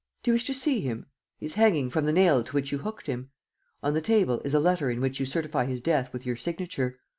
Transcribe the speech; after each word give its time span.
Do 0.23 0.31
you 0.31 0.33
wish 0.33 0.45
to 0.45 0.53
see 0.55 0.81
him? 0.81 1.05
He 1.37 1.45
is 1.45 1.53
hanging 1.53 1.91
from 1.91 2.05
the 2.05 2.11
nail 2.11 2.43
to 2.43 2.51
which 2.53 2.71
you 2.71 2.79
hooked 2.79 3.05
him. 3.05 3.29
On 3.83 3.93
the 3.93 4.01
table 4.01 4.41
is 4.43 4.55
a 4.55 4.59
letter 4.59 4.89
in 4.89 4.99
which 4.99 5.19
you 5.19 5.27
certify 5.27 5.65
his 5.67 5.79
death 5.83 6.11
with 6.11 6.25
your 6.25 6.37
signature. 6.37 6.97